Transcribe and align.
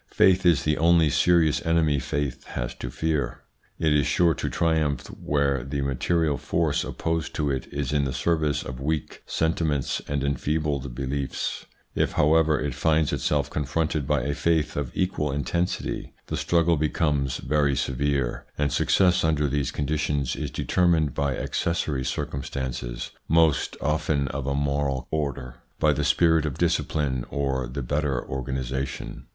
Faith 0.09 0.47
is 0.47 0.63
the 0.63 0.79
only 0.79 1.11
serious 1.11 1.63
enemy 1.63 1.99
faith 1.99 2.43
has 2.45 2.73
to 2.73 2.89
fear. 2.89 3.43
It 3.77 3.93
is 3.93 4.07
sure 4.07 4.33
to 4.33 4.49
triumph 4.49 5.05
where 5.11 5.63
the 5.63 5.81
material 5.81 6.37
force 6.39 6.83
opposed 6.83 7.35
to 7.35 7.51
it 7.51 7.67
is 7.71 7.93
in 7.93 8.05
the 8.05 8.11
service 8.11 8.63
of 8.63 8.79
weak 8.79 9.21
sentiments 9.27 10.01
and 10.07 10.23
enfeebled 10.23 10.95
beliefs. 10.95 11.67
If, 11.93 12.13
however, 12.13 12.59
it 12.59 12.73
finds 12.73 13.13
itself 13.13 13.51
confronted 13.51 14.07
by 14.07 14.23
a 14.23 14.33
faith 14.33 14.75
of 14.75 14.89
equal 14.95 15.31
intensity, 15.31 16.15
the 16.25 16.35
struggle 16.35 16.77
becomes 16.77 17.37
very 17.37 17.75
severe, 17.75 18.47
and 18.57 18.73
success 18.73 19.23
under 19.23 19.43
ITS 19.45 19.53
INFLUENCE 19.69 19.75
ON 19.79 19.85
THEIR 19.85 19.93
EVOLUTION 19.93 20.15
177 21.13 21.13
these 21.13 21.13
conditions 21.13 21.13
is 21.13 21.13
determined 21.13 21.13
by 21.13 21.37
accessory 21.37 22.03
circum 22.03 22.43
stances, 22.43 23.11
most 23.27 23.77
often 23.79 24.27
of 24.29 24.47
a 24.47 24.55
moral 24.55 25.07
order, 25.11 25.57
by 25.77 25.93
the 25.93 26.03
spirit 26.03 26.47
of 26.47 26.57
discipline 26.57 27.23
or 27.29 27.67
the 27.67 27.83
better 27.83 28.27
organisation. 28.27 29.27